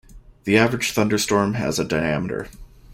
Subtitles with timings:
[0.45, 2.49] The average thunderstorm has a diameter.